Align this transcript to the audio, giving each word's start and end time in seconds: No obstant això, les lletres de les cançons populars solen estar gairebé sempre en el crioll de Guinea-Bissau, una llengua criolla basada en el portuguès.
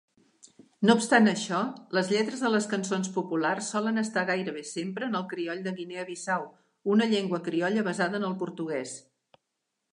No 0.89 0.93
obstant 0.99 1.31
això, 1.31 1.59
les 1.97 2.09
lletres 2.13 2.41
de 2.45 2.51
les 2.53 2.65
cançons 2.71 3.11
populars 3.19 3.69
solen 3.75 4.03
estar 4.03 4.25
gairebé 4.31 4.65
sempre 4.71 5.09
en 5.11 5.21
el 5.21 5.29
crioll 5.35 5.63
de 5.69 5.77
Guinea-Bissau, 5.81 6.51
una 6.95 7.11
llengua 7.15 7.45
criolla 7.51 7.89
basada 7.93 8.19
en 8.23 8.29
el 8.33 8.39
portuguès. 8.45 8.95